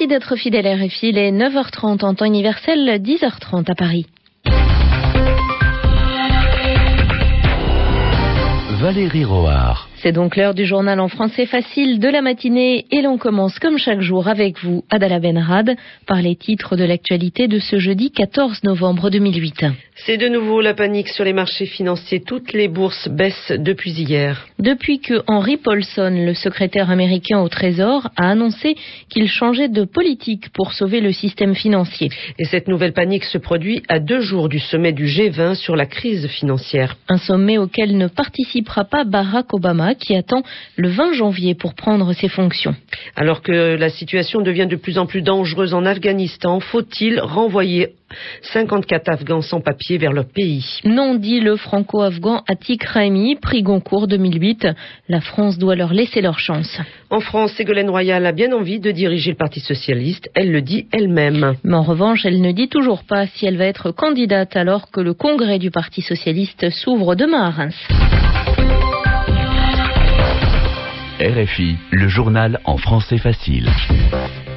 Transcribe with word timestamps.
Merci 0.00 0.14
d'être 0.14 0.36
fidèle 0.36 0.64
à 0.68 0.76
RFI. 0.76 1.08
Il 1.08 1.18
est 1.18 1.32
9h30 1.32 2.04
en 2.04 2.14
temps 2.14 2.24
universel, 2.24 3.02
10h30 3.02 3.68
à 3.68 3.74
Paris. 3.74 4.06
Valérie 8.80 9.24
Roard. 9.24 9.87
C'est 10.00 10.12
donc 10.12 10.36
l'heure 10.36 10.54
du 10.54 10.64
journal 10.64 11.00
en 11.00 11.08
français 11.08 11.44
facile 11.44 11.98
de 11.98 12.08
la 12.08 12.22
matinée 12.22 12.86
et 12.92 13.02
l'on 13.02 13.18
commence 13.18 13.58
comme 13.58 13.78
chaque 13.78 14.00
jour 14.00 14.28
avec 14.28 14.62
vous, 14.62 14.84
Adala 14.90 15.18
Benrad, 15.18 15.74
par 16.06 16.22
les 16.22 16.36
titres 16.36 16.76
de 16.76 16.84
l'actualité 16.84 17.48
de 17.48 17.58
ce 17.58 17.80
jeudi 17.80 18.12
14 18.12 18.62
novembre 18.62 19.10
2008. 19.10 19.64
C'est 20.06 20.16
de 20.16 20.28
nouveau 20.28 20.60
la 20.60 20.74
panique 20.74 21.08
sur 21.08 21.24
les 21.24 21.32
marchés 21.32 21.66
financiers. 21.66 22.22
Toutes 22.24 22.52
les 22.52 22.68
bourses 22.68 23.08
baissent 23.08 23.52
depuis 23.58 23.90
hier. 23.90 24.46
Depuis 24.60 25.00
que 25.00 25.22
Henry 25.26 25.56
Paulson, 25.56 26.12
le 26.24 26.34
secrétaire 26.34 26.90
américain 26.90 27.40
au 27.40 27.48
Trésor, 27.48 28.08
a 28.16 28.30
annoncé 28.30 28.76
qu'il 29.10 29.28
changeait 29.28 29.68
de 29.68 29.82
politique 29.82 30.50
pour 30.50 30.74
sauver 30.74 31.00
le 31.00 31.10
système 31.10 31.56
financier. 31.56 32.10
Et 32.38 32.44
cette 32.44 32.68
nouvelle 32.68 32.92
panique 32.92 33.24
se 33.24 33.38
produit 33.38 33.82
à 33.88 33.98
deux 33.98 34.20
jours 34.20 34.48
du 34.48 34.60
sommet 34.60 34.92
du 34.92 35.06
G20 35.06 35.56
sur 35.56 35.74
la 35.74 35.86
crise 35.86 36.28
financière. 36.28 36.96
Un 37.08 37.18
sommet 37.18 37.58
auquel 37.58 37.96
ne 37.96 38.06
participera 38.06 38.84
pas 38.84 39.02
Barack 39.02 39.52
Obama 39.52 39.87
qui 39.94 40.14
attend 40.14 40.42
le 40.76 40.88
20 40.88 41.12
janvier 41.12 41.54
pour 41.54 41.74
prendre 41.74 42.12
ses 42.12 42.28
fonctions. 42.28 42.74
Alors 43.16 43.42
que 43.42 43.76
la 43.76 43.88
situation 43.88 44.40
devient 44.40 44.66
de 44.66 44.76
plus 44.76 44.98
en 44.98 45.06
plus 45.06 45.22
dangereuse 45.22 45.74
en 45.74 45.84
Afghanistan, 45.84 46.60
faut-il 46.60 47.20
renvoyer 47.20 47.94
54 48.42 49.08
Afghans 49.08 49.42
sans 49.42 49.60
papier 49.60 49.98
vers 49.98 50.12
leur 50.12 50.26
pays? 50.26 50.64
Non, 50.84 51.14
dit 51.14 51.40
le 51.40 51.56
franco-afghan 51.56 52.42
Atik 52.48 52.84
Raimi, 52.84 53.36
prix 53.36 53.62
Goncourt 53.62 54.06
2008. 54.06 54.68
La 55.08 55.20
France 55.20 55.58
doit 55.58 55.76
leur 55.76 55.92
laisser 55.92 56.20
leur 56.20 56.38
chance. 56.38 56.80
En 57.10 57.20
France, 57.20 57.52
Ségolène 57.52 57.90
Royal 57.90 58.24
a 58.24 58.32
bien 58.32 58.52
envie 58.52 58.80
de 58.80 58.90
diriger 58.90 59.32
le 59.32 59.36
Parti 59.36 59.60
socialiste. 59.60 60.30
Elle 60.34 60.52
le 60.52 60.62
dit 60.62 60.86
elle-même. 60.92 61.54
Mais 61.64 61.74
en 61.74 61.82
revanche, 61.82 62.24
elle 62.24 62.40
ne 62.40 62.52
dit 62.52 62.68
toujours 62.68 63.04
pas 63.04 63.26
si 63.26 63.46
elle 63.46 63.56
va 63.56 63.66
être 63.66 63.90
candidate 63.92 64.56
alors 64.56 64.90
que 64.90 65.00
le 65.00 65.14
congrès 65.14 65.58
du 65.58 65.70
Parti 65.70 66.02
socialiste 66.02 66.70
s'ouvre 66.70 67.14
demain 67.14 67.42
à 67.42 67.50
Reims. 67.50 68.27
RFI, 71.20 71.76
le 71.90 72.06
journal 72.06 72.60
en 72.64 72.76
français 72.76 73.18
facile. 73.18 73.68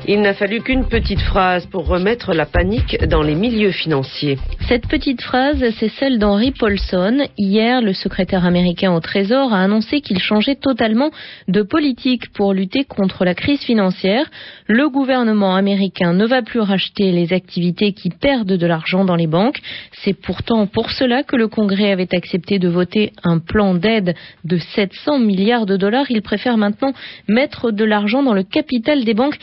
Il 0.07 0.21
n'a 0.21 0.33
fallu 0.33 0.61
qu'une 0.61 0.85
petite 0.85 1.19
phrase 1.19 1.67
pour 1.67 1.85
remettre 1.85 2.33
la 2.33 2.47
panique 2.47 2.97
dans 3.05 3.21
les 3.21 3.35
milieux 3.35 3.71
financiers. 3.71 4.39
Cette 4.67 4.87
petite 4.87 5.21
phrase, 5.21 5.63
c'est 5.77 5.89
celle 5.89 6.17
d'Henry 6.17 6.51
Paulson. 6.51 7.19
Hier, 7.37 7.81
le 7.81 7.93
secrétaire 7.93 8.43
américain 8.43 8.93
au 8.93 8.99
Trésor 8.99 9.53
a 9.53 9.61
annoncé 9.61 10.01
qu'il 10.01 10.17
changeait 10.17 10.55
totalement 10.55 11.11
de 11.47 11.61
politique 11.61 12.33
pour 12.33 12.53
lutter 12.53 12.83
contre 12.83 13.25
la 13.25 13.35
crise 13.35 13.61
financière. 13.61 14.25
Le 14.65 14.89
gouvernement 14.89 15.55
américain 15.55 16.13
ne 16.13 16.25
va 16.25 16.41
plus 16.41 16.61
racheter 16.61 17.11
les 17.11 17.31
activités 17.31 17.93
qui 17.93 18.09
perdent 18.09 18.53
de 18.53 18.65
l'argent 18.65 19.05
dans 19.05 19.15
les 19.15 19.27
banques. 19.27 19.59
C'est 20.03 20.19
pourtant 20.19 20.65
pour 20.65 20.89
cela 20.89 21.21
que 21.21 21.35
le 21.35 21.47
Congrès 21.47 21.91
avait 21.91 22.15
accepté 22.15 22.57
de 22.57 22.69
voter 22.69 23.13
un 23.23 23.37
plan 23.37 23.75
d'aide 23.75 24.15
de 24.45 24.57
700 24.57 25.19
milliards 25.19 25.67
de 25.67 25.77
dollars. 25.77 26.09
Il 26.09 26.23
préfère 26.23 26.57
maintenant 26.57 26.93
mettre 27.27 27.69
de 27.69 27.85
l'argent 27.85 28.23
dans 28.23 28.33
le 28.33 28.43
capital 28.43 29.03
des 29.03 29.13
banques. 29.13 29.37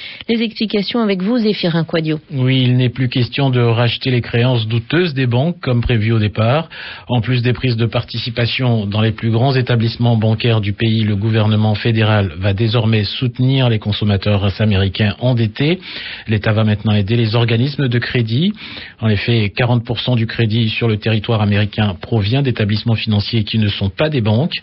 Explication 0.49 1.01
avec 1.01 1.23
vous, 1.23 1.37
Zéphirin 1.39 1.85
Quadio. 1.85 2.21
Oui, 2.33 2.63
il 2.63 2.77
n'est 2.79 2.89
plus 2.89 3.11
question 3.11 3.51
de 3.51 3.61
racheter 3.61 4.11
les 4.11 4.23
créances 4.23 4.67
douteuses 4.67 5.13
des 5.13 5.27
banques 5.27 5.61
comme 5.61 5.83
prévu 5.83 6.11
au 6.13 6.19
départ. 6.19 6.71
En 7.07 7.21
plus 7.21 7.43
des 7.43 7.53
prises 7.53 7.77
de 7.77 7.85
participation 7.85 8.87
dans 8.87 9.03
les 9.03 9.13
plus 9.13 9.31
grands 9.31 9.55
établissements 9.55 10.17
bancaires 10.17 10.63
du 10.63 10.73
pays, 10.73 11.05
le 11.05 11.17
gouvernement 11.17 11.75
fédéral 11.75 12.33
va 12.39 12.55
désormais 12.55 13.05
soutenir 13.05 13.69
les 13.69 13.79
consommateurs 13.79 14.61
américains 14.61 15.15
endettés. 15.21 15.81
L'État 16.29 16.53
va 16.53 16.65
maintenant 16.65 16.95
aider 16.95 17.17
les 17.17 17.35
organismes 17.35 17.89
de 17.89 17.99
crédit. 17.99 18.55
En 19.01 19.09
effet, 19.09 19.53
40% 19.55 20.17
du 20.17 20.27
crédit 20.27 20.71
sur 20.71 20.89
le 20.89 20.97
territoire 20.97 21.43
américain 21.43 21.95
provient 22.01 22.41
d'établissements 22.41 22.95
financiers 22.95 23.45
qui 23.45 23.59
ne 23.59 23.69
sont 23.69 23.91
pas 23.91 24.09
des 24.09 24.23
banques. 24.23 24.57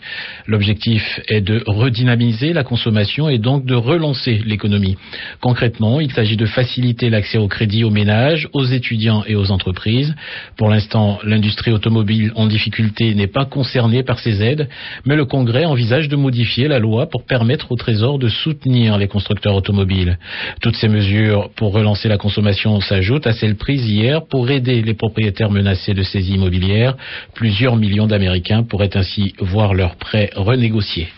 L'objectif 0.46 1.20
est 1.28 1.42
de 1.42 1.62
redynamiser 1.66 2.52
la 2.52 2.64
consommation 2.64 3.28
et 3.28 3.38
donc 3.38 3.64
de 3.64 3.76
relancer 3.76 4.42
l'économie. 4.44 4.96
Concrètement, 5.40 5.75
il 5.80 6.12
s'agit 6.12 6.36
de 6.36 6.46
faciliter 6.46 7.10
l'accès 7.10 7.38
au 7.38 7.48
crédit 7.48 7.84
aux 7.84 7.90
ménages, 7.90 8.48
aux 8.52 8.64
étudiants 8.64 9.24
et 9.26 9.36
aux 9.36 9.50
entreprises. 9.50 10.14
Pour 10.56 10.68
l'instant, 10.68 11.18
l'industrie 11.22 11.72
automobile 11.72 12.32
en 12.34 12.46
difficulté 12.46 13.14
n'est 13.14 13.26
pas 13.26 13.44
concernée 13.44 14.02
par 14.02 14.18
ces 14.18 14.42
aides, 14.42 14.68
mais 15.04 15.16
le 15.16 15.24
Congrès 15.24 15.64
envisage 15.64 16.08
de 16.08 16.16
modifier 16.16 16.68
la 16.68 16.78
loi 16.78 17.06
pour 17.06 17.24
permettre 17.24 17.72
au 17.72 17.76
Trésor 17.76 18.18
de 18.18 18.28
soutenir 18.28 18.98
les 18.98 19.08
constructeurs 19.08 19.54
automobiles. 19.54 20.18
Toutes 20.60 20.76
ces 20.76 20.88
mesures 20.88 21.50
pour 21.56 21.72
relancer 21.72 22.08
la 22.08 22.18
consommation 22.18 22.80
s'ajoutent 22.80 23.26
à 23.26 23.32
celles 23.32 23.56
prises 23.56 23.86
hier 23.86 24.26
pour 24.26 24.50
aider 24.50 24.82
les 24.82 24.94
propriétaires 24.94 25.50
menacés 25.50 25.94
de 25.94 26.02
saisie 26.02 26.34
immobilière. 26.34 26.96
Plusieurs 27.34 27.76
millions 27.76 28.06
d'Américains 28.06 28.62
pourraient 28.62 28.96
ainsi 28.96 29.34
voir 29.40 29.74
leurs 29.74 29.96
prêts 29.96 30.30
renégociés. 30.34 31.08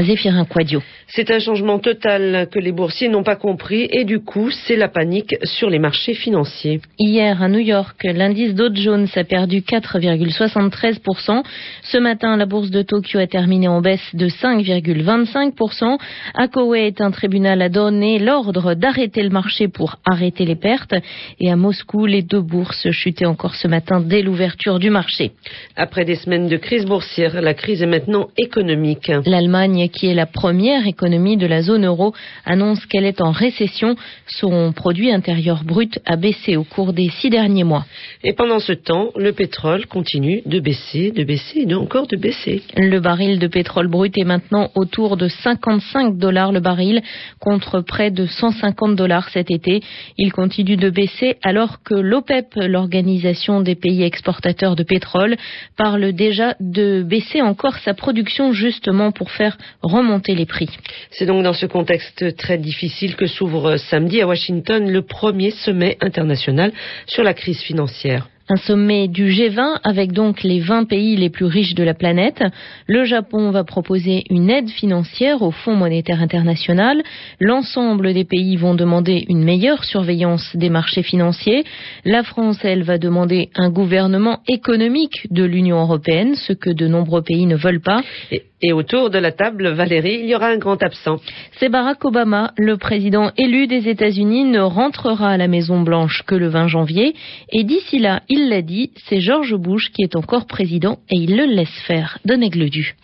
Zéphirin 0.00 0.44
Quadio. 0.44 0.82
C'est 1.08 1.30
un 1.30 1.38
changement 1.38 1.78
total 1.78 2.48
que 2.50 2.58
les 2.58 2.72
boursiers 2.72 3.08
n'ont 3.08 3.22
pas 3.22 3.36
compris 3.36 3.88
et 3.92 4.04
du 4.04 4.20
coup, 4.20 4.50
c'est 4.50 4.74
la 4.74 4.88
panique 4.88 5.36
sur 5.44 5.70
les 5.70 5.78
marchés 5.78 6.14
financiers. 6.14 6.80
Hier, 6.98 7.40
à 7.40 7.48
New 7.48 7.60
York, 7.60 8.02
l'indice 8.02 8.54
Dow 8.54 8.74
Jones 8.74 9.06
a 9.14 9.24
perdu 9.24 9.60
4,73%. 9.60 11.44
Ce 11.84 11.98
matin, 11.98 12.36
la 12.36 12.46
bourse 12.46 12.70
de 12.70 12.82
Tokyo 12.82 13.20
a 13.20 13.26
terminé 13.28 13.68
en 13.68 13.80
baisse 13.80 14.14
de 14.14 14.28
5,25%. 14.28 15.98
À 16.34 16.48
Koweït, 16.48 17.00
un 17.00 17.12
tribunal 17.12 17.62
a 17.62 17.68
donné 17.68 18.18
l'ordre 18.18 18.74
d'arrêter 18.74 19.22
le 19.22 19.30
marché 19.30 19.68
pour 19.68 19.96
arrêter 20.04 20.44
les 20.44 20.56
pertes. 20.56 20.94
Et 21.38 21.50
à 21.50 21.56
Moscou, 21.56 22.06
les 22.06 22.22
deux 22.22 22.40
bourses 22.40 22.90
chutaient 22.90 23.26
encore 23.26 23.54
ce 23.54 23.68
matin 23.68 24.00
dès 24.00 24.22
l'ouverture 24.22 24.80
du 24.80 24.90
marché. 24.90 25.32
Après 25.76 26.04
des 26.04 26.16
semaines 26.16 26.48
de 26.48 26.56
crise 26.56 26.84
boursière, 26.84 27.40
la 27.40 27.54
crise 27.54 27.82
est 27.82 27.86
maintenant 27.86 28.28
économique. 28.36 29.10
L'Allemagne, 29.24 29.75
qui 29.92 30.06
est 30.06 30.14
la 30.14 30.26
première 30.26 30.86
économie 30.86 31.36
de 31.36 31.46
la 31.46 31.62
zone 31.62 31.84
euro 31.84 32.14
annonce 32.44 32.84
qu'elle 32.86 33.04
est 33.04 33.20
en 33.20 33.30
récession. 33.30 33.96
Son 34.26 34.72
produit 34.72 35.12
intérieur 35.12 35.62
brut 35.64 35.98
a 36.06 36.16
baissé 36.16 36.56
au 36.56 36.64
cours 36.64 36.92
des 36.92 37.10
six 37.10 37.30
derniers 37.30 37.64
mois. 37.64 37.84
Et 38.24 38.32
pendant 38.32 38.58
ce 38.58 38.72
temps, 38.72 39.10
le 39.16 39.32
pétrole 39.32 39.86
continue 39.86 40.42
de 40.46 40.60
baisser, 40.60 41.10
de 41.10 41.24
baisser 41.24 41.64
et 41.68 41.74
encore 41.74 42.06
de 42.06 42.16
baisser. 42.16 42.62
Le 42.76 42.98
baril 43.00 43.38
de 43.38 43.46
pétrole 43.46 43.88
brut 43.88 44.16
est 44.16 44.24
maintenant 44.24 44.70
autour 44.74 45.16
de 45.16 45.28
55 45.28 46.16
dollars 46.16 46.52
le 46.52 46.60
baril 46.60 47.02
contre 47.40 47.80
près 47.80 48.10
de 48.10 48.26
150 48.26 48.96
dollars 48.96 49.28
cet 49.30 49.50
été. 49.50 49.82
Il 50.18 50.32
continue 50.32 50.76
de 50.76 50.90
baisser 50.90 51.36
alors 51.42 51.82
que 51.82 51.94
l'OPEP, 51.94 52.54
l'organisation 52.56 53.60
des 53.60 53.74
pays 53.74 54.02
exportateurs 54.02 54.76
de 54.76 54.82
pétrole, 54.82 55.36
parle 55.76 56.12
déjà 56.12 56.54
de 56.60 57.02
baisser 57.02 57.42
encore 57.42 57.76
sa 57.78 57.94
production 57.94 58.52
justement 58.52 59.12
pour 59.12 59.30
faire 59.30 59.56
remonter 59.82 60.34
les 60.34 60.46
prix. 60.46 60.68
C'est 61.10 61.26
donc 61.26 61.42
dans 61.42 61.52
ce 61.52 61.66
contexte 61.66 62.36
très 62.36 62.58
difficile 62.58 63.16
que 63.16 63.26
s'ouvre 63.26 63.76
samedi 63.76 64.20
à 64.20 64.26
Washington 64.26 64.90
le 64.90 65.02
premier 65.02 65.50
sommet 65.50 65.96
international 66.00 66.72
sur 67.06 67.22
la 67.22 67.34
crise 67.34 67.60
financière. 67.60 68.28
Un 68.48 68.56
sommet 68.56 69.08
du 69.08 69.28
G20 69.28 69.80
avec 69.82 70.12
donc 70.12 70.44
les 70.44 70.60
20 70.60 70.84
pays 70.84 71.16
les 71.16 71.30
plus 71.30 71.46
riches 71.46 71.74
de 71.74 71.82
la 71.82 71.94
planète. 71.94 72.44
Le 72.86 73.04
Japon 73.04 73.50
va 73.50 73.64
proposer 73.64 74.22
une 74.30 74.50
aide 74.50 74.68
financière 74.68 75.42
au 75.42 75.50
Fonds 75.50 75.74
monétaire 75.74 76.22
international. 76.22 77.02
L'ensemble 77.40 78.14
des 78.14 78.24
pays 78.24 78.54
vont 78.54 78.76
demander 78.76 79.24
une 79.28 79.42
meilleure 79.42 79.82
surveillance 79.82 80.54
des 80.54 80.70
marchés 80.70 81.02
financiers. 81.02 81.64
La 82.04 82.22
France, 82.22 82.58
elle, 82.62 82.84
va 82.84 82.98
demander 82.98 83.50
un 83.56 83.68
gouvernement 83.68 84.38
économique 84.46 85.26
de 85.32 85.42
l'Union 85.42 85.80
européenne, 85.80 86.36
ce 86.36 86.52
que 86.52 86.70
de 86.70 86.86
nombreux 86.86 87.22
pays 87.22 87.46
ne 87.46 87.56
veulent 87.56 87.82
pas. 87.82 88.04
Et 88.30 88.44
autour 88.72 89.10
de 89.10 89.18
la 89.18 89.32
table, 89.32 89.68
Valérie, 89.68 90.20
il 90.20 90.26
y 90.26 90.34
aura 90.34 90.48
un 90.48 90.58
grand 90.58 90.82
absent. 90.82 91.16
C'est 91.58 91.68
Barack 91.68 92.04
Obama, 92.04 92.52
le 92.56 92.76
président 92.76 93.30
élu 93.36 93.66
des 93.66 93.88
États-Unis, 93.88 94.44
ne 94.44 94.60
rentrera 94.60 95.30
à 95.30 95.36
la 95.36 95.48
Maison 95.48 95.80
Blanche 95.82 96.22
que 96.26 96.34
le 96.34 96.48
20 96.48 96.68
janvier. 96.68 97.14
Et 97.52 97.64
d'ici 97.64 97.98
là, 97.98 98.22
il 98.28 98.48
l'a 98.48 98.62
dit, 98.62 98.92
c'est 99.08 99.20
George 99.20 99.54
Bush 99.54 99.90
qui 99.92 100.02
est 100.02 100.16
encore 100.16 100.46
président 100.46 100.98
et 101.10 101.16
il 101.16 101.36
le 101.36 101.44
laisse 101.44 101.82
faire. 101.86 102.18
Donnez-le 102.24 102.70
du. 102.70 102.94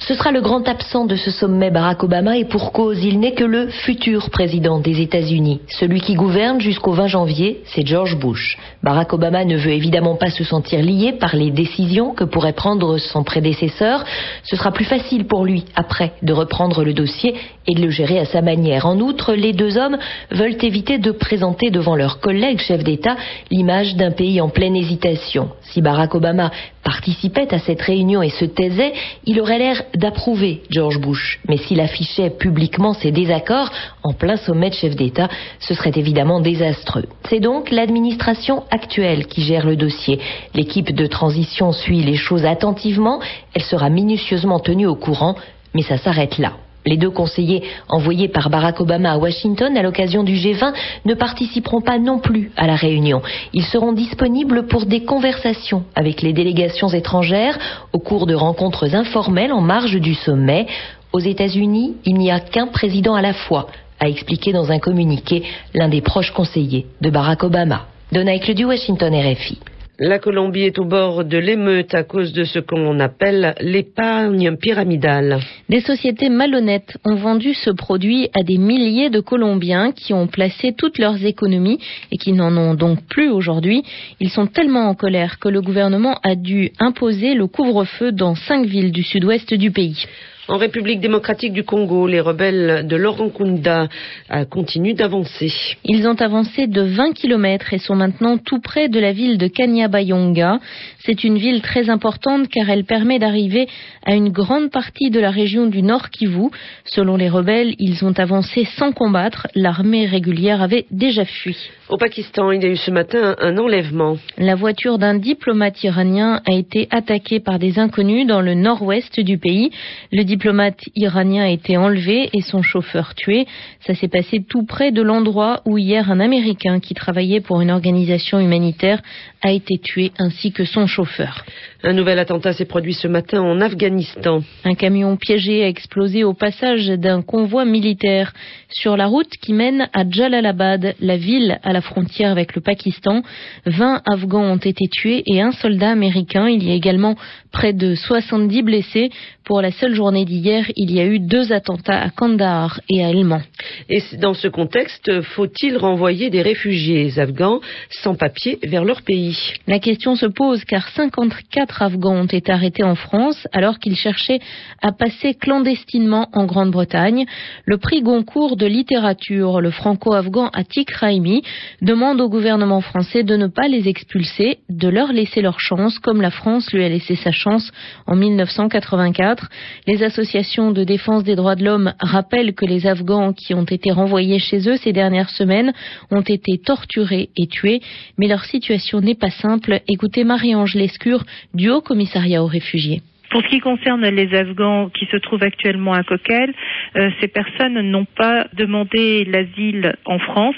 Ce 0.00 0.14
sera 0.14 0.30
le 0.30 0.40
grand 0.40 0.66
absent 0.68 1.06
de 1.06 1.16
ce 1.16 1.32
sommet 1.32 1.72
Barack 1.72 2.04
Obama 2.04 2.38
et 2.38 2.44
pour 2.44 2.72
cause, 2.72 3.02
il 3.02 3.18
n'est 3.18 3.32
que 3.32 3.42
le 3.42 3.66
futur 3.66 4.30
président 4.30 4.78
des 4.78 5.00
États-Unis. 5.00 5.60
Celui 5.66 6.00
qui 6.00 6.14
gouverne 6.14 6.60
jusqu'au 6.60 6.92
20 6.92 7.08
janvier, 7.08 7.62
c'est 7.64 7.84
George 7.84 8.16
Bush. 8.16 8.58
Barack 8.84 9.12
Obama 9.12 9.44
ne 9.44 9.56
veut 9.56 9.72
évidemment 9.72 10.14
pas 10.14 10.30
se 10.30 10.44
sentir 10.44 10.82
lié 10.82 11.14
par 11.14 11.34
les 11.34 11.50
décisions 11.50 12.14
que 12.14 12.22
pourrait 12.22 12.52
prendre 12.52 12.98
son 12.98 13.24
prédécesseur. 13.24 14.04
Ce 14.44 14.54
sera 14.54 14.70
plus 14.70 14.84
facile 14.84 15.26
pour 15.26 15.44
lui, 15.44 15.64
après, 15.74 16.12
de 16.22 16.32
reprendre 16.32 16.84
le 16.84 16.94
dossier 16.94 17.34
et 17.66 17.74
de 17.74 17.82
le 17.82 17.90
gérer 17.90 18.20
à 18.20 18.24
sa 18.24 18.40
manière. 18.40 18.86
En 18.86 19.00
outre, 19.00 19.34
les 19.34 19.52
deux 19.52 19.76
hommes 19.78 19.98
veulent 20.30 20.64
éviter 20.64 20.98
de 20.98 21.10
présenter 21.10 21.70
devant 21.70 21.96
leurs 21.96 22.20
collègues 22.20 22.60
chefs 22.60 22.84
d'État 22.84 23.16
l'image 23.50 23.96
d'un 23.96 24.12
pays 24.12 24.40
en 24.40 24.48
pleine 24.48 24.76
hésitation. 24.76 25.50
Si 25.62 25.82
Barack 25.82 26.14
Obama 26.14 26.52
participait 26.84 27.52
à 27.52 27.58
cette 27.58 27.82
réunion 27.82 28.22
et 28.22 28.30
se 28.30 28.46
taisait, 28.46 28.94
il 29.26 29.40
aurait 29.40 29.58
l'air 29.58 29.82
d'approuver 29.94 30.62
George 30.70 31.00
Bush. 31.00 31.40
Mais 31.48 31.56
s'il 31.56 31.80
affichait 31.80 32.30
publiquement 32.30 32.94
ses 32.94 33.10
désaccords 33.10 33.70
en 34.02 34.12
plein 34.12 34.36
sommet 34.36 34.70
de 34.70 34.74
chef 34.74 34.96
d'État, 34.96 35.28
ce 35.60 35.74
serait 35.74 35.92
évidemment 35.96 36.40
désastreux. 36.40 37.06
C'est 37.28 37.40
donc 37.40 37.70
l'administration 37.70 38.64
actuelle 38.70 39.26
qui 39.26 39.42
gère 39.42 39.66
le 39.66 39.76
dossier. 39.76 40.18
L'équipe 40.54 40.94
de 40.94 41.06
transition 41.06 41.72
suit 41.72 42.02
les 42.02 42.16
choses 42.16 42.44
attentivement, 42.44 43.20
elle 43.54 43.62
sera 43.62 43.90
minutieusement 43.90 44.60
tenue 44.60 44.86
au 44.86 44.96
courant, 44.96 45.36
mais 45.74 45.82
ça 45.82 45.98
s'arrête 45.98 46.38
là. 46.38 46.52
Les 46.88 46.96
deux 46.96 47.10
conseillers 47.10 47.64
envoyés 47.90 48.28
par 48.28 48.48
Barack 48.48 48.80
Obama 48.80 49.12
à 49.12 49.18
Washington 49.18 49.76
à 49.76 49.82
l'occasion 49.82 50.24
du 50.24 50.32
G20 50.36 50.72
ne 51.04 51.12
participeront 51.12 51.82
pas 51.82 51.98
non 51.98 52.18
plus 52.18 52.50
à 52.56 52.66
la 52.66 52.76
réunion. 52.76 53.20
Ils 53.52 53.66
seront 53.66 53.92
disponibles 53.92 54.66
pour 54.68 54.86
des 54.86 55.04
conversations 55.04 55.84
avec 55.94 56.22
les 56.22 56.32
délégations 56.32 56.88
étrangères 56.88 57.58
au 57.92 57.98
cours 57.98 58.26
de 58.26 58.34
rencontres 58.34 58.94
informelles 58.94 59.52
en 59.52 59.60
marge 59.60 60.00
du 60.00 60.14
sommet. 60.14 60.66
Aux 61.12 61.20
États-Unis, 61.20 61.96
il 62.06 62.14
n'y 62.14 62.30
a 62.30 62.40
qu'un 62.40 62.68
président 62.68 63.14
à 63.14 63.20
la 63.20 63.34
fois, 63.34 63.66
a 64.00 64.08
expliqué 64.08 64.52
dans 64.52 64.72
un 64.72 64.78
communiqué 64.78 65.42
l'un 65.74 65.90
des 65.90 66.00
proches 66.00 66.30
conseillers 66.30 66.86
de 67.02 67.10
Barack 67.10 67.44
Obama. 67.44 67.84
Donna 68.12 68.38
du 68.38 68.64
Washington 68.64 69.14
RFI. 69.14 69.58
La 70.00 70.20
Colombie 70.20 70.62
est 70.62 70.78
au 70.78 70.84
bord 70.84 71.24
de 71.24 71.38
l'émeute 71.38 71.92
à 71.92 72.04
cause 72.04 72.32
de 72.32 72.44
ce 72.44 72.60
qu'on 72.60 73.00
appelle 73.00 73.56
l'épargne 73.60 74.56
pyramidale. 74.56 75.40
Des 75.68 75.80
sociétés 75.80 76.28
malhonnêtes 76.28 76.96
ont 77.04 77.16
vendu 77.16 77.52
ce 77.52 77.70
produit 77.70 78.30
à 78.32 78.44
des 78.44 78.58
milliers 78.58 79.10
de 79.10 79.18
Colombiens 79.18 79.90
qui 79.90 80.14
ont 80.14 80.28
placé 80.28 80.72
toutes 80.72 80.98
leurs 80.98 81.24
économies 81.24 81.80
et 82.12 82.16
qui 82.16 82.32
n'en 82.32 82.56
ont 82.56 82.74
donc 82.74 83.00
plus 83.08 83.28
aujourd'hui. 83.28 83.82
Ils 84.20 84.30
sont 84.30 84.46
tellement 84.46 84.88
en 84.88 84.94
colère 84.94 85.40
que 85.40 85.48
le 85.48 85.62
gouvernement 85.62 86.20
a 86.22 86.36
dû 86.36 86.70
imposer 86.78 87.34
le 87.34 87.48
couvre-feu 87.48 88.12
dans 88.12 88.36
cinq 88.36 88.66
villes 88.66 88.92
du 88.92 89.02
sud-ouest 89.02 89.52
du 89.52 89.72
pays. 89.72 90.06
En 90.50 90.56
République 90.56 91.00
démocratique 91.00 91.52
du 91.52 91.62
Congo, 91.62 92.06
les 92.06 92.20
rebelles 92.20 92.86
de 92.86 92.96
Laurent 92.96 93.28
Kunda 93.28 93.86
euh, 94.30 94.46
continuent 94.46 94.94
d'avancer. 94.94 95.52
Ils 95.84 96.08
ont 96.08 96.14
avancé 96.14 96.66
de 96.66 96.80
20 96.80 97.12
km 97.12 97.74
et 97.74 97.78
sont 97.78 97.94
maintenant 97.94 98.38
tout 98.38 98.58
près 98.58 98.88
de 98.88 98.98
la 98.98 99.12
ville 99.12 99.36
de 99.36 99.46
Kanyabayonga. 99.46 100.58
C'est 101.00 101.22
une 101.22 101.36
ville 101.36 101.60
très 101.60 101.90
importante 101.90 102.48
car 102.48 102.70
elle 102.70 102.84
permet 102.84 103.18
d'arriver 103.18 103.68
à 104.06 104.14
une 104.14 104.30
grande 104.30 104.70
partie 104.70 105.10
de 105.10 105.20
la 105.20 105.30
région 105.30 105.66
du 105.66 105.82
Nord 105.82 106.08
Kivu. 106.08 106.48
Selon 106.86 107.16
les 107.16 107.28
rebelles, 107.28 107.74
ils 107.78 108.02
ont 108.06 108.18
avancé 108.18 108.66
sans 108.78 108.92
combattre. 108.92 109.48
L'armée 109.54 110.06
régulière 110.06 110.62
avait 110.62 110.86
déjà 110.90 111.26
fui. 111.26 111.58
Au 111.90 111.98
Pakistan, 111.98 112.52
il 112.52 112.62
y 112.62 112.66
a 112.66 112.70
eu 112.70 112.76
ce 112.76 112.90
matin 112.90 113.34
un 113.38 113.56
enlèvement. 113.58 114.16
La 114.38 114.54
voiture 114.54 114.98
d'un 114.98 115.14
diplomate 115.14 115.82
iranien 115.84 116.40
a 116.46 116.52
été 116.52 116.88
attaquée 116.90 117.40
par 117.40 117.58
des 117.58 117.78
inconnus 117.78 118.26
dans 118.26 118.40
le 118.40 118.54
nord-ouest 118.54 119.20
du 119.20 119.36
pays. 119.38 119.70
Le 120.12 120.22
diplomate 120.38 120.84
iranien 120.94 121.42
a 121.42 121.48
été 121.48 121.76
enlevé 121.76 122.30
et 122.32 122.42
son 122.42 122.62
chauffeur 122.62 123.16
tué. 123.16 123.46
Ça 123.84 123.96
s'est 123.96 124.06
passé 124.06 124.40
tout 124.48 124.64
près 124.64 124.92
de 124.92 125.02
l'endroit 125.02 125.62
où 125.64 125.78
hier 125.78 126.12
un 126.12 126.20
Américain 126.20 126.78
qui 126.78 126.94
travaillait 126.94 127.40
pour 127.40 127.60
une 127.60 127.72
organisation 127.72 128.38
humanitaire 128.38 129.02
a 129.42 129.50
été 129.50 129.78
tué 129.78 130.12
ainsi 130.16 130.52
que 130.52 130.64
son 130.64 130.86
chauffeur. 130.86 131.44
Un 131.82 131.92
nouvel 131.92 132.18
attentat 132.18 132.52
s'est 132.52 132.64
produit 132.64 132.94
ce 132.94 133.08
matin 133.08 133.40
en 133.40 133.60
Afghanistan. 133.60 134.42
Un 134.64 134.74
camion 134.74 135.16
piégé 135.16 135.64
a 135.64 135.68
explosé 135.68 136.22
au 136.22 136.34
passage 136.34 136.88
d'un 136.88 137.22
convoi 137.22 137.64
militaire 137.64 138.32
sur 138.70 138.96
la 138.96 139.06
route 139.06 139.30
qui 139.40 139.52
mène 139.52 139.88
à 139.92 140.08
Jalalabad, 140.08 140.94
la 141.00 141.16
ville 141.16 141.58
à 141.62 141.72
la 141.72 141.80
frontière 141.80 142.30
avec 142.30 142.54
le 142.54 142.62
Pakistan. 142.62 143.22
20 143.66 144.02
Afghans 144.06 144.52
ont 144.52 144.56
été 144.56 144.88
tués 144.88 145.22
et 145.26 145.40
un 145.40 145.52
soldat 145.52 145.90
américain. 145.90 146.48
Il 146.48 146.64
y 146.64 146.70
a 146.70 146.74
également 146.74 147.16
près 147.52 147.72
de 147.72 147.94
70 147.94 148.62
blessés. 148.62 149.10
Pour 149.44 149.62
la 149.62 149.70
seule 149.70 149.94
journée 149.94 150.26
d'hier, 150.28 150.70
il 150.76 150.92
y 150.92 151.00
a 151.00 151.06
eu 151.06 151.18
deux 151.18 151.52
attentats 151.52 152.00
à 152.00 152.10
Kandahar 152.10 152.80
et 152.88 153.04
à 153.04 153.08
Helmand. 153.08 153.40
Et 153.88 154.02
dans 154.18 154.34
ce 154.34 154.46
contexte, 154.48 155.22
faut-il 155.22 155.76
renvoyer 155.76 156.30
des 156.30 156.42
réfugiés 156.42 157.18
afghans 157.18 157.60
sans 157.90 158.14
papier 158.14 158.58
vers 158.62 158.84
leur 158.84 159.02
pays? 159.02 159.36
La 159.66 159.78
question 159.78 160.14
se 160.14 160.26
pose 160.26 160.64
car 160.64 160.88
54 160.90 161.82
Afghans 161.82 162.22
ont 162.22 162.26
été 162.26 162.52
arrêtés 162.52 162.84
en 162.84 162.94
France 162.94 163.48
alors 163.52 163.78
qu'ils 163.78 163.96
cherchaient 163.96 164.40
à 164.82 164.92
passer 164.92 165.34
clandestinement 165.34 166.28
en 166.32 166.44
Grande-Bretagne. 166.44 167.24
Le 167.64 167.78
prix 167.78 168.02
Goncourt 168.02 168.56
de 168.56 168.66
littérature, 168.66 169.60
le 169.60 169.70
franco-afghan 169.70 170.50
Atik 170.52 170.90
Raimi, 170.90 171.42
demande 171.80 172.20
au 172.20 172.28
gouvernement 172.28 172.80
français 172.80 173.22
de 173.22 173.36
ne 173.36 173.46
pas 173.46 173.68
les 173.68 173.88
expulser, 173.88 174.58
de 174.68 174.88
leur 174.88 175.12
laisser 175.12 175.40
leur 175.40 175.60
chance 175.60 175.98
comme 175.98 176.20
la 176.20 176.30
France 176.30 176.70
lui 176.72 176.84
a 176.84 176.88
laissé 176.88 177.16
sa 177.16 177.32
chance 177.32 177.72
en 178.06 178.16
1984. 178.16 179.48
Les 179.86 180.02
associations 180.18 180.72
de 180.72 180.82
défense 180.82 181.22
des 181.22 181.36
droits 181.36 181.54
de 181.54 181.64
l'homme 181.64 181.94
rappellent 182.00 182.52
que 182.52 182.66
les 182.66 182.88
Afghans 182.88 183.32
qui 183.32 183.54
ont 183.54 183.62
été 183.62 183.92
renvoyés 183.92 184.40
chez 184.40 184.68
eux 184.68 184.76
ces 184.76 184.92
dernières 184.92 185.30
semaines 185.30 185.72
ont 186.10 186.22
été 186.22 186.58
torturés 186.58 187.30
et 187.36 187.46
tués, 187.46 187.80
mais 188.18 188.26
leur 188.26 188.44
situation 188.44 189.00
n'est 189.00 189.14
pas 189.14 189.30
simple. 189.30 189.80
Écoutez 189.86 190.24
Marie-Ange 190.24 190.74
Lescure 190.74 191.24
du 191.54 191.70
Haut 191.70 191.82
Commissariat 191.82 192.42
aux 192.42 192.48
réfugiés. 192.48 193.00
Pour 193.30 193.42
ce 193.42 193.48
qui 193.48 193.60
concerne 193.60 194.06
les 194.08 194.34
Afghans 194.34 194.88
qui 194.88 195.04
se 195.06 195.16
trouvent 195.18 195.42
actuellement 195.42 195.92
à 195.92 196.02
Coquel, 196.02 196.54
euh, 196.96 197.10
ces 197.20 197.28
personnes 197.28 197.78
n'ont 197.90 198.06
pas 198.06 198.46
demandé 198.54 199.24
l'asile 199.26 199.96
en 200.06 200.18
France, 200.18 200.54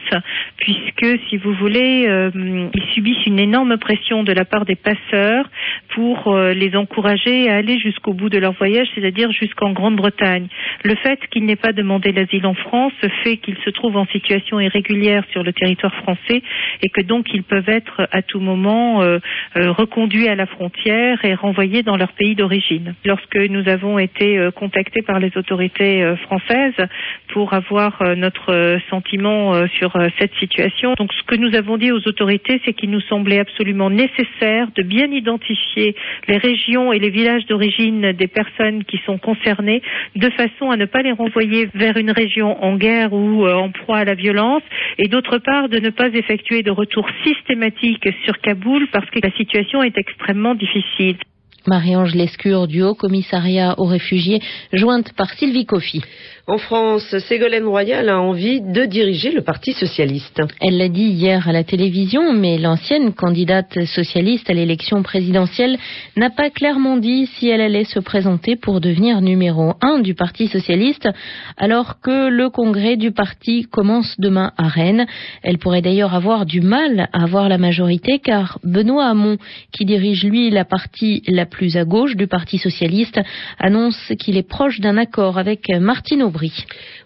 puisque, 0.56 1.18
si 1.28 1.36
vous 1.36 1.52
voulez, 1.54 2.06
euh, 2.06 2.30
ils 2.72 2.94
subissent 2.94 3.26
une 3.26 3.40
énorme 3.40 3.76
pression 3.78 4.22
de 4.22 4.32
la 4.32 4.44
part 4.44 4.64
des 4.66 4.76
passeurs 4.76 5.50
pour 5.94 6.28
euh, 6.28 6.52
les 6.52 6.76
encourager 6.76 7.50
à 7.50 7.56
aller 7.56 7.80
jusqu'au 7.80 8.12
bout 8.12 8.28
de 8.28 8.38
leur 8.38 8.52
voyage, 8.52 8.86
c'est-à-dire 8.94 9.32
jusqu'en 9.32 9.72
Grande-Bretagne. 9.72 10.46
Le 10.84 10.94
fait 10.94 11.18
qu'ils 11.30 11.46
n'aient 11.46 11.56
pas 11.56 11.72
demandé 11.72 12.12
l'asile 12.12 12.46
en 12.46 12.54
France 12.54 12.92
fait 13.24 13.38
qu'ils 13.38 13.58
se 13.64 13.70
trouvent 13.70 13.96
en 13.96 14.06
situation 14.06 14.60
irrégulière 14.60 15.24
sur 15.32 15.42
le 15.42 15.52
territoire 15.52 15.94
français 15.96 16.42
et 16.82 16.88
que 16.88 17.00
donc 17.00 17.26
ils 17.34 17.42
peuvent 17.42 17.68
être 17.68 18.06
à 18.12 18.22
tout 18.22 18.40
moment 18.40 19.00
reconduits 19.54 20.28
à 20.28 20.34
la 20.34 20.46
frontière 20.46 21.24
et 21.24 21.34
renvoyés 21.34 21.82
dans 21.82 21.96
leur 21.96 22.12
pays 22.12 22.34
d'origine. 22.34 22.59
Lorsque 23.04 23.36
nous 23.36 23.68
avons 23.68 23.98
été 23.98 24.38
euh, 24.38 24.50
contactés 24.50 25.02
par 25.02 25.18
les 25.18 25.30
autorités 25.36 26.02
euh, 26.02 26.16
françaises 26.16 26.74
pour 27.32 27.54
avoir 27.54 28.02
euh, 28.02 28.14
notre 28.14 28.78
sentiment 28.90 29.66
sur 29.78 29.92
cette 30.18 30.34
situation, 30.34 30.94
donc 30.94 31.12
ce 31.12 31.22
que 31.24 31.36
nous 31.36 31.54
avons 31.56 31.76
dit 31.76 31.92
aux 31.92 32.06
autorités, 32.08 32.60
c'est 32.64 32.72
qu'il 32.72 32.90
nous 32.90 33.00
semblait 33.02 33.38
absolument 33.38 33.90
nécessaire 33.90 34.68
de 34.76 34.82
bien 34.82 35.10
identifier 35.10 35.94
les 36.28 36.36
régions 36.36 36.92
et 36.92 36.98
les 36.98 37.10
villages 37.10 37.46
d'origine 37.46 38.12
des 38.12 38.26
personnes 38.26 38.84
qui 38.84 38.98
sont 39.06 39.18
concernées, 39.18 39.82
de 40.16 40.30
façon 40.30 40.70
à 40.70 40.76
ne 40.76 40.86
pas 40.86 41.02
les 41.02 41.12
renvoyer 41.12 41.68
vers 41.74 41.96
une 41.96 42.10
région 42.10 42.62
en 42.62 42.76
guerre 42.76 43.12
ou 43.12 43.46
en 43.46 43.70
proie 43.70 43.98
à 43.98 44.04
la 44.04 44.14
violence, 44.14 44.62
et 44.98 45.08
d'autre 45.08 45.38
part 45.38 45.68
de 45.68 45.78
ne 45.78 45.90
pas 45.90 46.08
effectuer 46.08 46.62
de 46.62 46.70
retour 46.70 47.08
systématique 47.24 48.08
sur 48.24 48.38
Kaboul 48.38 48.88
parce 48.92 49.08
que 49.10 49.20
la 49.22 49.30
situation 49.32 49.82
est 49.82 49.96
extrêmement 49.98 50.54
difficile. 50.54 51.16
Marie-Ange 51.66 52.14
Lescure 52.14 52.66
du 52.66 52.82
Haut 52.82 52.94
Commissariat 52.94 53.74
aux 53.78 53.86
réfugiés, 53.86 54.40
jointe 54.72 55.12
par 55.14 55.30
Sylvie 55.34 55.66
Coffy. 55.66 56.02
En 56.46 56.58
France, 56.58 57.16
Ségolène 57.28 57.66
Royal 57.66 58.08
a 58.08 58.20
envie 58.20 58.60
de 58.60 58.84
diriger 58.84 59.30
le 59.30 59.42
Parti 59.42 59.72
socialiste. 59.72 60.42
Elle 60.60 60.78
l'a 60.78 60.88
dit 60.88 61.04
hier 61.04 61.46
à 61.48 61.52
la 61.52 61.62
télévision, 61.62 62.32
mais 62.32 62.58
l'ancienne 62.58 63.12
candidate 63.12 63.84
socialiste 63.84 64.50
à 64.50 64.54
l'élection 64.54 65.04
présidentielle 65.04 65.78
n'a 66.16 66.30
pas 66.30 66.50
clairement 66.50 66.96
dit 66.96 67.26
si 67.26 67.48
elle 67.48 67.60
allait 67.60 67.84
se 67.84 68.00
présenter 68.00 68.56
pour 68.56 68.80
devenir 68.80 69.20
numéro 69.20 69.74
un 69.80 70.00
du 70.00 70.14
Parti 70.14 70.48
socialiste, 70.48 71.08
alors 71.56 72.00
que 72.00 72.28
le 72.28 72.50
congrès 72.50 72.96
du 72.96 73.12
parti 73.12 73.68
commence 73.70 74.16
demain 74.18 74.50
à 74.56 74.66
Rennes. 74.66 75.06
Elle 75.42 75.58
pourrait 75.58 75.82
d'ailleurs 75.82 76.14
avoir 76.14 76.46
du 76.46 76.62
mal 76.62 77.08
à 77.12 77.22
avoir 77.22 77.48
la 77.48 77.58
majorité, 77.58 78.18
car 78.18 78.58
Benoît 78.64 79.06
Hamon, 79.06 79.36
qui 79.72 79.84
dirige 79.84 80.24
lui 80.24 80.50
la 80.50 80.64
partie 80.64 81.22
la 81.28 81.46
plus 81.50 81.76
à 81.76 81.84
gauche 81.84 82.16
du 82.16 82.26
Parti 82.26 82.58
socialiste, 82.58 83.20
annonce 83.58 84.12
qu'il 84.18 84.36
est 84.36 84.48
proche 84.48 84.80
d'un 84.80 84.96
accord 84.96 85.38
avec 85.38 85.68
Martine 85.68 86.22
Aubry. 86.22 86.52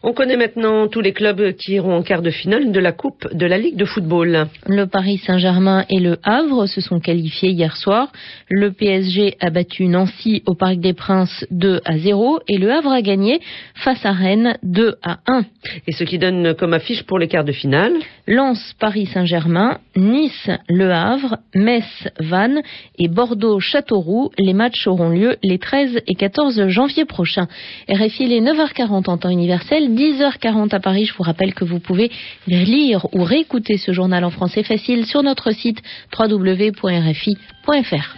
On 0.02 0.12
connaît 0.12 0.36
maintenant 0.36 0.86
tous 0.86 1.00
les 1.00 1.12
clubs 1.12 1.52
qui 1.56 1.72
iront 1.72 1.96
en 1.96 2.02
quart 2.02 2.22
de 2.22 2.30
finale 2.30 2.72
de 2.72 2.80
la 2.80 2.92
Coupe 2.92 3.26
de 3.32 3.46
la 3.46 3.58
Ligue 3.58 3.76
de 3.76 3.84
football. 3.84 4.46
Le 4.66 4.86
Paris 4.86 5.18
Saint-Germain 5.18 5.84
et 5.88 5.98
le 5.98 6.18
Havre 6.22 6.66
se 6.66 6.80
sont 6.80 7.00
qualifiés 7.00 7.50
hier 7.50 7.76
soir. 7.76 8.12
Le 8.50 8.70
PSG 8.70 9.36
a 9.40 9.50
battu 9.50 9.86
Nancy 9.86 10.42
au 10.46 10.54
Parc 10.54 10.76
des 10.76 10.92
Princes 10.92 11.46
2 11.50 11.80
à 11.84 11.98
0 11.98 12.40
et 12.48 12.58
le 12.58 12.70
Havre 12.70 12.92
a 12.92 13.02
gagné 13.02 13.40
face 13.76 14.04
à 14.04 14.12
Rennes 14.12 14.58
2 14.62 14.96
à 15.02 15.18
1. 15.26 15.44
Et 15.86 15.92
ce 15.92 16.04
qui 16.04 16.18
donne 16.18 16.54
comme 16.54 16.74
affiche 16.74 17.04
pour 17.04 17.18
les 17.18 17.28
quarts 17.28 17.44
de 17.44 17.52
finale 17.52 17.92
Lens 18.26 18.74
Paris 18.78 19.06
Saint-Germain, 19.06 19.78
Nice 19.96 20.50
Le 20.68 20.90
Havre, 20.90 21.38
Metz 21.54 21.84
Vannes 22.20 22.62
et 22.98 23.08
Bordeaux 23.08 23.60
Châteauroux. 23.60 24.30
Les 24.38 24.52
matchs 24.52 24.86
auront 24.86 25.08
lieu 25.08 25.36
les 25.42 25.58
13 25.58 26.00
et 26.06 26.14
14 26.14 26.68
janvier 26.68 27.04
prochains. 27.04 27.48
RFI, 27.88 28.26
les 28.26 28.40
9h40 28.40 29.08
en 29.08 29.18
temps 29.18 29.30
universel, 29.30 29.94
10h40 29.94 30.74
à 30.74 30.80
Paris. 30.80 31.04
Je 31.04 31.14
vous 31.14 31.22
rappelle 31.22 31.54
que 31.54 31.64
vous 31.64 31.80
pouvez 31.80 32.10
lire 32.46 33.06
ou 33.12 33.22
réécouter 33.22 33.76
ce 33.76 33.92
journal 33.92 34.24
en 34.24 34.30
français 34.30 34.62
facile 34.62 35.06
sur 35.06 35.22
notre 35.22 35.50
site 35.52 35.82
www.rfi.fr. 36.18 38.14